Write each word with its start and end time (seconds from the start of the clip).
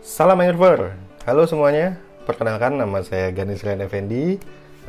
Salam 0.00 0.40
Mangrover, 0.40 0.96
halo 1.28 1.44
semuanya. 1.44 1.92
Perkenalkan 2.24 2.80
nama 2.80 3.04
saya 3.04 3.28
Ganis 3.36 3.60
Rian 3.60 3.84
Effendi. 3.84 4.40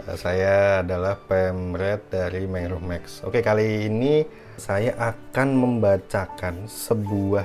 Eh, 0.07 0.15
Saya 0.15 0.79
adalah 0.79 1.19
pemret 1.27 2.07
dari 2.07 2.47
Mangrove 2.47 2.79
Max. 2.79 3.19
Oke, 3.27 3.43
kali 3.43 3.91
ini 3.91 4.23
saya 4.55 4.95
akan 4.95 5.51
membacakan 5.51 6.63
sebuah 6.63 7.43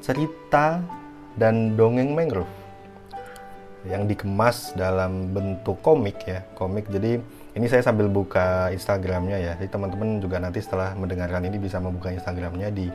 cerita 0.00 0.80
dan 1.36 1.76
dongeng 1.76 2.16
mangrove 2.16 2.48
yang 3.84 4.08
dikemas 4.08 4.72
dalam 4.72 5.28
bentuk 5.28 5.76
komik 5.84 6.24
ya, 6.24 6.40
komik. 6.56 6.88
Jadi 6.88 7.20
ini 7.52 7.68
saya 7.68 7.84
sambil 7.84 8.08
buka 8.08 8.72
Instagramnya 8.72 9.36
ya. 9.36 9.52
Jadi 9.60 9.68
teman-teman 9.68 10.24
juga 10.24 10.40
nanti 10.40 10.64
setelah 10.64 10.96
mendengarkan 10.96 11.44
ini 11.44 11.60
bisa 11.60 11.76
membuka 11.76 12.08
Instagramnya 12.08 12.72
di 12.72 12.88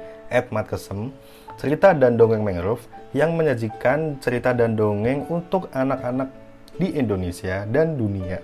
@matkesem 0.49 1.13
cerita 1.61 1.93
dan 1.93 2.17
dongeng 2.17 2.41
mangrove 2.41 2.81
yang 3.13 3.37
menyajikan 3.37 4.17
cerita 4.17 4.57
dan 4.57 4.73
dongeng 4.73 5.29
untuk 5.29 5.69
anak-anak 5.73 6.33
di 6.77 6.93
Indonesia 6.97 7.69
dan 7.69 7.97
dunia. 7.97 8.41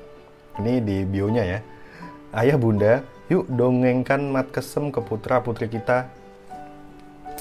Ini 0.61 0.85
di 0.85 1.01
bionya 1.01 1.43
ya. 1.45 1.59
Ayah 2.33 2.57
bunda, 2.57 3.01
yuk 3.29 3.49
dongengkan 3.49 4.21
matkesem 4.29 4.93
ke 4.93 5.01
putra 5.01 5.41
putri 5.41 5.69
kita. 5.69 6.09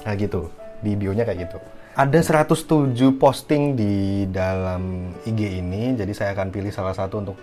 Nah 0.04 0.14
gitu, 0.16 0.48
di 0.80 0.96
bionya 0.96 1.28
kayak 1.28 1.48
gitu. 1.48 1.58
Ada 1.92 2.48
107 2.48 3.20
posting 3.20 3.76
di 3.76 4.24
dalam 4.32 5.12
IG 5.28 5.60
ini, 5.60 5.92
jadi 5.92 6.12
saya 6.16 6.30
akan 6.32 6.48
pilih 6.48 6.72
salah 6.72 6.96
satu 6.96 7.20
untuk 7.20 7.36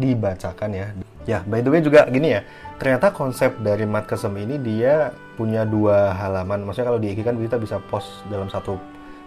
dibacakan 0.00 0.70
ya. 0.72 0.86
Ya, 1.28 1.44
by 1.44 1.60
the 1.60 1.68
way 1.68 1.84
juga 1.84 2.08
gini 2.08 2.32
ya. 2.32 2.40
Ternyata 2.80 3.12
konsep 3.12 3.60
dari 3.60 3.84
Matkesem 3.84 4.32
ini 4.40 4.56
dia 4.56 5.12
punya 5.36 5.68
dua 5.68 6.16
halaman. 6.16 6.64
Maksudnya 6.64 6.88
kalau 6.88 7.00
di 7.00 7.12
IG 7.12 7.20
kan 7.20 7.36
kita 7.36 7.60
bisa 7.60 7.76
post 7.92 8.24
dalam 8.32 8.48
satu 8.48 8.80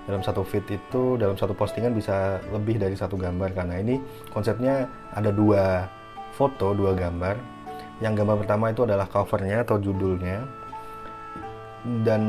dalam 0.04 0.20
satu 0.20 0.44
feed 0.44 0.68
itu 0.68 1.16
dalam 1.16 1.40
satu 1.40 1.56
postingan 1.56 1.96
bisa 1.96 2.44
lebih 2.52 2.76
dari 2.76 2.92
satu 2.92 3.16
gambar 3.16 3.56
karena 3.56 3.80
ini 3.80 4.04
konsepnya 4.36 4.92
ada 5.16 5.32
dua 5.32 5.88
foto, 6.36 6.74
dua 6.74 6.98
gambar. 6.98 7.38
Yang 8.02 8.14
gambar 8.20 8.36
pertama 8.44 8.66
itu 8.74 8.84
adalah 8.84 9.08
covernya 9.08 9.64
atau 9.64 9.78
judulnya. 9.80 10.44
Dan 12.04 12.24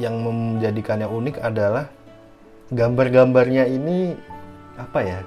yang 0.00 0.20
menjadikannya 0.20 1.06
unik 1.06 1.36
adalah 1.40 1.86
gambar-gambarnya 2.72 3.68
ini 3.68 4.16
apa 4.76 5.00
ya? 5.00 5.20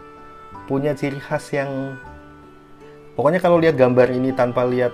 Punya 0.65 0.97
ciri 0.97 1.21
khas 1.21 1.53
yang 1.53 1.97
pokoknya 3.15 3.39
kalau 3.41 3.57
lihat 3.57 3.79
gambar 3.79 4.11
ini 4.11 4.35
tanpa 4.35 4.67
lihat 4.67 4.93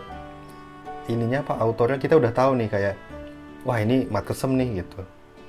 ininya 1.09 1.44
apa 1.44 1.58
autornya 1.59 1.97
kita 1.97 2.16
udah 2.16 2.31
tahu 2.31 2.55
nih 2.55 2.69
kayak 2.69 2.95
wah 3.67 3.78
ini 3.81 4.08
matkesem 4.08 4.53
nih 4.55 4.86
gitu. 4.86 5.02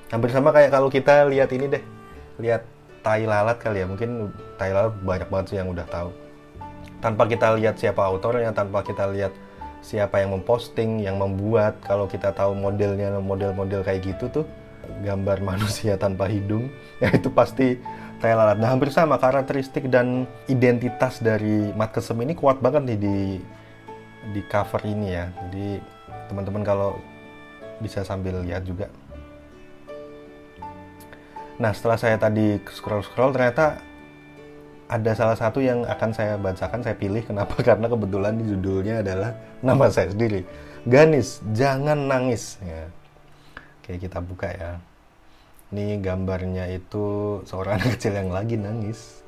Hampir 0.09 0.29
sama 0.29 0.53
kayak 0.53 0.69
kalau 0.73 0.89
kita 0.89 1.25
lihat 1.29 1.49
ini 1.53 1.65
deh 1.69 1.83
lihat 2.41 2.65
tai 3.05 3.25
lalat 3.25 3.57
kali 3.61 3.81
ya 3.81 3.87
mungkin 3.87 4.33
tai 4.57 4.73
lalat 4.73 4.93
banyak 5.01 5.29
banget 5.29 5.45
sih 5.53 5.57
yang 5.61 5.69
udah 5.69 5.85
tahu. 5.87 6.09
Tanpa 6.99 7.27
kita 7.27 7.55
lihat 7.59 7.77
siapa 7.77 8.01
autornya 8.01 8.55
tanpa 8.55 8.81
kita 8.81 9.09
lihat 9.11 9.33
siapa 9.83 10.23
yang 10.23 10.39
memposting 10.39 11.03
yang 11.03 11.19
membuat 11.19 11.75
kalau 11.83 12.07
kita 12.07 12.31
tahu 12.31 12.55
modelnya 12.55 13.19
model-model 13.19 13.83
kayak 13.83 14.15
gitu 14.15 14.31
tuh 14.31 14.45
gambar 15.01 15.41
manusia 15.55 15.97
tanpa 15.97 16.29
hidung 16.29 16.69
ya 17.01 17.09
itu 17.09 17.33
pasti 17.33 17.81
tai 18.21 18.37
lalat 18.37 18.61
nah 18.61 18.71
hampir 18.71 18.93
sama 18.93 19.17
karakteristik 19.17 19.89
dan 19.89 20.29
identitas 20.45 21.19
dari 21.19 21.73
matkesem 21.73 22.19
ini 22.21 22.37
kuat 22.37 22.61
banget 22.61 22.93
nih 22.93 22.99
di 22.99 23.17
di 24.31 24.41
cover 24.47 24.79
ini 24.85 25.07
ya 25.11 25.25
jadi 25.47 25.81
teman-teman 26.31 26.63
kalau 26.63 26.95
bisa 27.83 28.05
sambil 28.07 28.39
lihat 28.39 28.63
juga 28.63 28.87
Nah, 31.61 31.69
setelah 31.69 31.97
saya 32.01 32.17
tadi 32.17 32.57
scroll-scroll 32.65 33.33
ternyata 33.33 33.77
ada 34.89 35.11
salah 35.13 35.37
satu 35.37 35.61
yang 35.61 35.85
akan 35.85 36.09
saya 36.13 36.33
bacakan, 36.37 36.81
saya 36.81 36.97
pilih 36.97 37.21
kenapa? 37.21 37.53
Karena 37.67 37.85
kebetulan 37.85 38.33
di 38.37 38.45
judulnya 38.49 39.05
adalah 39.05 39.37
nama 39.61 39.85
saya 39.93 40.09
sendiri. 40.09 40.45
Ganis, 40.83 41.39
jangan 41.53 42.09
nangis 42.09 42.57
ya. 42.65 42.89
Oke, 43.83 43.99
kita 43.99 44.23
buka 44.23 44.47
ya. 44.47 44.79
Ini 45.75 45.99
gambarnya 45.99 46.71
itu 46.71 47.43
seorang 47.43 47.75
anak 47.83 47.99
kecil 47.99 48.15
yang 48.15 48.31
lagi 48.31 48.55
nangis. 48.55 49.19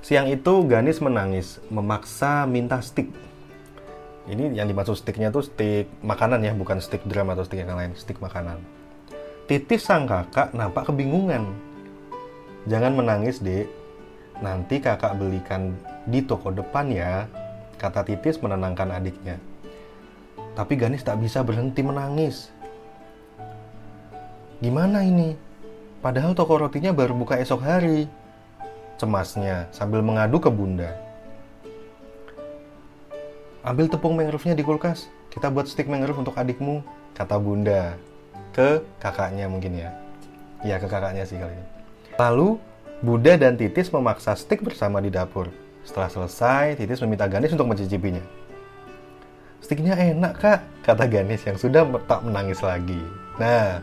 Siang 0.00 0.32
itu 0.32 0.64
Ganis 0.64 0.96
menangis, 1.04 1.60
memaksa 1.68 2.48
minta 2.48 2.80
stick. 2.80 3.12
Ini 4.32 4.56
yang 4.56 4.64
dimaksud 4.64 4.96
sticknya 4.96 5.28
tuh 5.28 5.44
stick 5.44 5.92
makanan 6.00 6.40
ya, 6.40 6.56
bukan 6.56 6.80
stick 6.80 7.04
drum 7.04 7.28
atau 7.28 7.44
stick 7.44 7.60
yang 7.60 7.76
lain, 7.76 7.92
stick 8.00 8.16
makanan. 8.16 8.56
Titis 9.44 9.84
sang 9.84 10.08
kakak 10.08 10.56
nampak 10.56 10.88
kebingungan. 10.88 11.52
Jangan 12.64 12.96
menangis, 12.96 13.44
dek. 13.44 13.68
Nanti 14.40 14.80
kakak 14.80 15.20
belikan 15.20 15.76
di 16.08 16.24
toko 16.24 16.48
depan 16.48 16.88
ya, 16.88 17.28
kata 17.76 18.08
Titis 18.08 18.40
menenangkan 18.40 18.88
adiknya. 18.88 19.36
Tapi 20.56 20.80
Ganis 20.80 21.04
tak 21.04 21.20
bisa 21.20 21.44
berhenti 21.44 21.84
menangis. 21.84 22.51
Gimana 24.62 25.02
ini? 25.02 25.34
Padahal 25.98 26.38
toko 26.38 26.54
rotinya 26.54 26.94
baru 26.94 27.18
buka 27.18 27.34
esok 27.34 27.66
hari. 27.66 28.06
Cemasnya 28.94 29.66
sambil 29.74 30.06
mengadu 30.06 30.38
ke 30.38 30.46
bunda. 30.54 30.94
Ambil 33.66 33.90
tepung 33.90 34.14
mangrove-nya 34.14 34.54
di 34.54 34.62
kulkas. 34.62 35.10
Kita 35.34 35.50
buat 35.50 35.66
stik 35.66 35.90
mangrove 35.90 36.22
untuk 36.22 36.38
adikmu, 36.38 36.86
kata 37.18 37.42
bunda 37.42 37.98
ke 38.54 38.86
kakaknya 39.02 39.50
mungkin 39.50 39.82
ya. 39.82 39.90
Iya 40.62 40.78
ke 40.78 40.86
kakaknya 40.86 41.26
sih 41.26 41.42
kali 41.42 41.58
ini. 41.58 41.66
Lalu 42.22 42.62
Buddha 43.02 43.34
dan 43.34 43.58
Titis 43.58 43.90
memaksa 43.90 44.38
stik 44.38 44.62
bersama 44.62 45.02
di 45.02 45.10
dapur. 45.10 45.50
Setelah 45.82 46.06
selesai, 46.06 46.78
Titis 46.78 47.02
meminta 47.02 47.26
Ganis 47.26 47.50
untuk 47.50 47.66
mencicipinya. 47.66 48.22
Stiknya 49.58 49.98
enak 49.98 50.38
kak, 50.38 50.60
kata 50.86 51.10
Ganis 51.10 51.42
yang 51.42 51.58
sudah 51.58 51.82
tak 52.06 52.22
menangis 52.22 52.62
lagi. 52.62 53.02
Nah, 53.42 53.82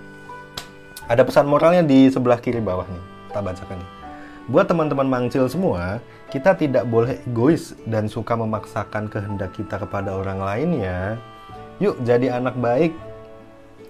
ada 1.09 1.25
pesan 1.25 1.49
moralnya 1.49 1.81
di 1.81 2.07
sebelah 2.07 2.37
kiri 2.37 2.61
bawah 2.61 2.85
nih. 2.85 3.03
Tak 3.33 3.41
bacakan 3.41 3.77
nih. 3.81 3.89
Buat 4.49 4.65
teman-teman 4.69 5.05
mangcil 5.09 5.45
semua, 5.49 6.01
kita 6.29 6.53
tidak 6.57 6.85
boleh 6.85 7.17
egois 7.25 7.73
dan 7.89 8.05
suka 8.05 8.37
memaksakan 8.37 9.09
kehendak 9.09 9.53
kita 9.57 9.81
kepada 9.81 10.13
orang 10.13 10.41
lain 10.41 10.69
ya. 10.79 11.17
Yuk 11.81 11.97
jadi 12.05 12.37
anak 12.37 12.57
baik 12.57 12.93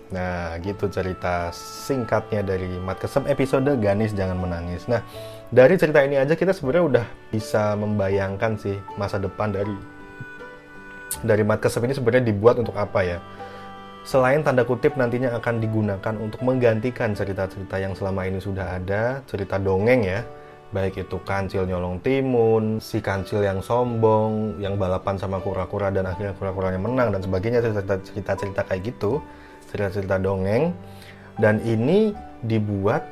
Nah, 0.10 0.58
gitu 0.66 0.90
cerita 0.90 1.54
singkatnya 1.54 2.42
dari 2.42 2.66
Matkesem 2.82 3.30
episode 3.30 3.70
Ganis 3.78 4.10
Jangan 4.18 4.42
Menangis. 4.42 4.90
Nah, 4.90 5.06
dari 5.54 5.78
cerita 5.78 6.02
ini 6.02 6.18
aja 6.18 6.34
kita 6.34 6.50
sebenarnya 6.50 6.86
udah 6.86 7.06
bisa 7.30 7.78
membayangkan 7.78 8.58
sih 8.58 8.74
masa 8.98 9.22
depan 9.22 9.54
dari 9.54 9.78
dari 11.22 11.46
Matkesem 11.46 11.86
ini 11.86 11.94
sebenarnya 11.94 12.26
dibuat 12.26 12.58
untuk 12.58 12.74
apa 12.74 13.06
ya? 13.06 13.18
Selain 14.10 14.42
tanda 14.42 14.66
kutip 14.66 14.98
nantinya 14.98 15.38
akan 15.38 15.62
digunakan 15.62 16.16
untuk 16.18 16.42
menggantikan 16.42 17.14
cerita-cerita 17.14 17.78
yang 17.78 17.94
selama 17.94 18.26
ini 18.26 18.42
sudah 18.42 18.82
ada, 18.82 19.22
cerita 19.30 19.62
dongeng 19.62 20.02
ya, 20.02 20.26
baik 20.74 21.06
itu 21.06 21.22
kancil 21.22 21.70
nyolong 21.70 22.02
timun, 22.02 22.82
si 22.82 23.06
kancil 23.06 23.46
yang 23.46 23.62
sombong, 23.62 24.58
yang 24.58 24.82
balapan 24.82 25.14
sama 25.14 25.38
kura-kura 25.38 25.94
dan 25.94 26.10
akhirnya 26.10 26.34
kura-kuranya 26.42 26.82
menang 26.82 27.14
dan 27.14 27.22
sebagainya 27.22 27.62
cerita-cerita 27.62 28.66
kayak 28.66 28.82
gitu 28.90 29.22
cerita-cerita 29.70 30.18
dongeng 30.18 30.74
dan 31.38 31.62
ini 31.62 32.10
dibuat 32.42 33.06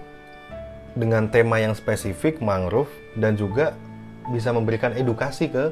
dengan 0.98 1.30
tema 1.30 1.62
yang 1.62 1.78
spesifik 1.78 2.42
mangrove 2.42 2.90
dan 3.22 3.38
juga 3.38 3.78
bisa 4.34 4.50
memberikan 4.50 4.98
edukasi 4.98 5.46
ke 5.46 5.70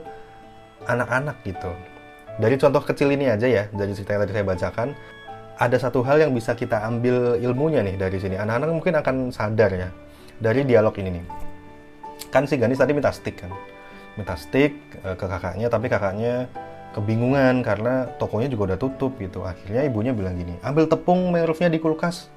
anak-anak 0.86 1.42
gitu. 1.42 1.95
Dari 2.36 2.60
contoh 2.60 2.84
kecil 2.84 3.16
ini 3.16 3.32
aja 3.32 3.48
ya, 3.48 3.64
dari 3.72 3.96
cerita 3.96 4.20
yang 4.20 4.28
tadi 4.28 4.34
saya 4.36 4.44
bacakan, 4.44 4.88
ada 5.56 5.78
satu 5.80 6.04
hal 6.04 6.20
yang 6.20 6.36
bisa 6.36 6.52
kita 6.52 6.84
ambil 6.84 7.40
ilmunya 7.40 7.80
nih 7.80 7.96
dari 7.96 8.20
sini. 8.20 8.36
Anak-anak 8.36 8.76
mungkin 8.76 8.94
akan 9.00 9.16
sadar 9.32 9.72
ya 9.72 9.90
dari 10.44 10.68
dialog 10.68 10.92
ini 11.00 11.16
nih. 11.16 11.26
Kan 12.28 12.44
si 12.44 12.60
Ganis 12.60 12.76
tadi 12.76 12.92
minta 12.92 13.08
stick 13.16 13.40
kan, 13.40 13.52
minta 14.20 14.36
stick 14.36 14.76
ke 15.00 15.26
kakaknya, 15.26 15.72
tapi 15.72 15.88
kakaknya 15.88 16.52
kebingungan 16.92 17.64
karena 17.64 18.12
tokonya 18.20 18.52
juga 18.52 18.76
udah 18.76 18.80
tutup 18.84 19.16
gitu. 19.24 19.48
Akhirnya 19.48 19.88
ibunya 19.88 20.12
bilang 20.12 20.36
gini, 20.36 20.60
ambil 20.60 20.92
tepung 20.92 21.32
mangrove-nya 21.32 21.72
di 21.72 21.80
kulkas. 21.80 22.28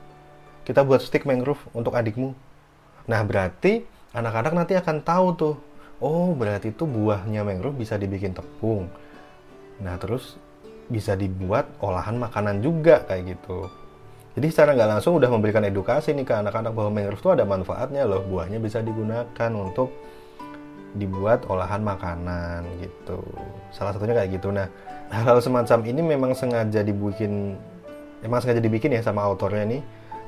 Kita 0.62 0.86
buat 0.86 1.02
stick 1.02 1.26
mangrove 1.26 1.58
untuk 1.74 1.98
adikmu. 1.98 2.38
Nah 3.10 3.20
berarti 3.26 3.82
anak-anak 4.14 4.52
nanti 4.54 4.78
akan 4.78 5.02
tahu 5.02 5.26
tuh, 5.34 5.54
oh 5.98 6.30
berarti 6.38 6.70
itu 6.70 6.86
buahnya 6.86 7.42
mangrove 7.42 7.74
bisa 7.74 7.98
dibikin 7.98 8.30
tepung. 8.30 8.86
Nah 9.82 9.94
terus 9.96 10.38
bisa 10.88 11.12
dibuat 11.14 11.69
olahan 11.84 12.16
makanan 12.16 12.64
juga 12.64 13.04
kayak 13.04 13.36
gitu. 13.36 13.69
Jadi 14.38 14.46
secara 14.54 14.70
nggak 14.78 14.90
langsung 14.98 15.19
udah 15.19 15.28
memberikan 15.28 15.66
edukasi 15.66 16.14
nih 16.14 16.22
ke 16.22 16.34
anak-anak 16.34 16.70
bahwa 16.70 16.90
mangrove 16.94 17.19
itu 17.19 17.30
ada 17.34 17.44
manfaatnya 17.44 18.06
loh. 18.06 18.22
Buahnya 18.22 18.62
bisa 18.62 18.78
digunakan 18.80 19.50
untuk 19.52 19.90
dibuat 20.94 21.44
olahan 21.50 21.82
makanan 21.84 22.64
gitu. 22.80 23.19
Salah 23.75 23.92
satunya 23.92 24.14
kayak 24.16 24.40
gitu. 24.40 24.54
Nah, 24.54 24.70
hal-hal 25.14 25.42
semacam 25.42 25.78
ini 25.84 26.00
memang 26.00 26.32
sengaja 26.38 26.80
dibikin 26.86 27.58
emang 28.22 28.38
sengaja 28.42 28.62
dibikin 28.62 28.94
ya 28.94 29.02
sama 29.02 29.22
autornya 29.22 29.78
nih 29.78 29.82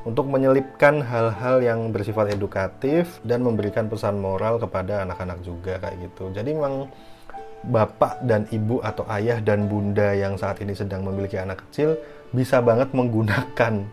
untuk 0.08 0.32
menyelipkan 0.32 1.05
hal-hal 1.05 1.61
yang 1.61 1.93
bersifat 1.93 2.32
edukatif 2.32 3.20
dan 3.20 3.44
memberikan 3.44 3.87
pesan 3.87 4.17
moral 4.17 4.56
kepada 4.56 5.05
anak-anak 5.05 5.44
juga 5.44 5.76
kayak 5.76 6.08
gitu. 6.08 6.32
Jadi 6.32 6.56
memang 6.56 6.88
bapak 7.67 8.25
dan 8.25 8.49
ibu 8.49 8.81
atau 8.81 9.05
ayah 9.12 9.41
dan 9.45 9.69
bunda 9.69 10.17
yang 10.17 10.41
saat 10.41 10.61
ini 10.65 10.73
sedang 10.73 11.05
memiliki 11.05 11.37
anak 11.37 11.61
kecil 11.69 12.01
bisa 12.33 12.65
banget 12.65 12.93
menggunakan 12.97 13.85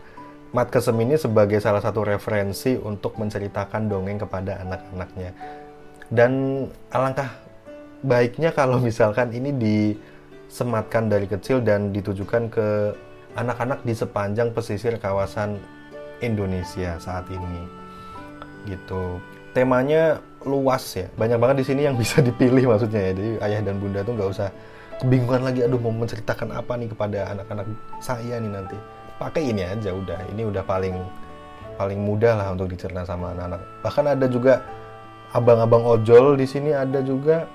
Mat 0.55 0.71
Kesem 0.71 0.95
ini 1.03 1.19
sebagai 1.19 1.59
salah 1.59 1.83
satu 1.83 2.07
referensi 2.07 2.79
untuk 2.79 3.19
menceritakan 3.19 3.91
dongeng 3.91 4.15
kepada 4.15 4.63
anak-anaknya. 4.63 5.35
Dan 6.07 6.63
alangkah 6.87 7.27
baiknya 7.99 8.55
kalau 8.55 8.79
misalkan 8.79 9.35
ini 9.35 9.51
disematkan 9.51 11.11
dari 11.11 11.27
kecil 11.27 11.59
dan 11.59 11.91
ditujukan 11.91 12.47
ke 12.47 12.95
anak-anak 13.35 13.83
di 13.83 13.91
sepanjang 13.91 14.55
pesisir 14.55 14.95
kawasan 14.97 15.59
Indonesia 16.23 16.97
saat 16.97 17.29
ini 17.29 17.61
gitu 18.65 19.21
temanya 19.55 20.19
luas 20.47 20.83
ya. 20.95 21.07
Banyak 21.13 21.37
banget 21.37 21.55
di 21.61 21.65
sini 21.67 21.81
yang 21.85 21.95
bisa 21.99 22.23
dipilih 22.23 22.71
maksudnya 22.71 23.11
ya. 23.11 23.11
Jadi 23.13 23.31
ayah 23.43 23.59
dan 23.61 23.75
bunda 23.77 24.01
tuh 24.01 24.15
nggak 24.15 24.29
usah 24.31 24.49
kebingungan 24.97 25.43
lagi 25.45 25.61
aduh 25.61 25.77
mau 25.77 25.93
menceritakan 25.93 26.57
apa 26.57 26.73
nih 26.79 26.89
kepada 26.89 27.19
anak-anak 27.35 27.67
saya 27.99 28.39
nih 28.39 28.51
nanti. 28.51 28.77
Pakai 29.19 29.51
ini 29.51 29.61
aja 29.67 29.91
udah. 29.91 30.19
Ini 30.31 30.47
udah 30.47 30.63
paling 30.63 30.95
paling 31.77 31.99
mudah 32.01 32.33
lah 32.33 32.47
untuk 32.55 32.73
dicerna 32.73 33.05
sama 33.05 33.37
anak-anak. 33.37 33.61
Bahkan 33.85 34.05
ada 34.17 34.25
juga 34.25 34.65
abang-abang 35.35 35.85
ojol 35.85 36.39
di 36.39 36.47
sini 36.49 36.73
ada 36.73 37.03
juga. 37.03 37.45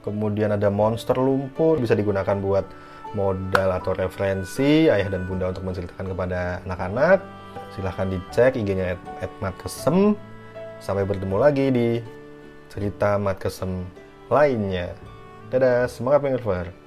Kemudian 0.00 0.56
ada 0.56 0.72
monster 0.72 1.12
lumpur 1.12 1.76
bisa 1.76 1.92
digunakan 1.92 2.32
buat 2.40 2.64
modal 3.12 3.68
atau 3.76 3.92
referensi 3.92 4.88
ayah 4.88 5.12
dan 5.12 5.26
bunda 5.26 5.50
untuk 5.50 5.66
menceritakan 5.66 6.06
kepada 6.08 6.40
anak-anak. 6.64 7.18
Silahkan 7.74 8.06
dicek 8.08 8.58
IG-nya 8.58 8.96
at, 9.20 9.32
matkesem 9.38 10.16
sampai 10.80 11.04
bertemu 11.04 11.36
lagi 11.36 11.66
di 11.68 11.88
cerita 12.72 13.20
matkesem 13.20 13.84
lainnya. 14.32 14.96
Dadah 15.52 15.86
semangat 15.86 16.24
pengerver 16.24 16.79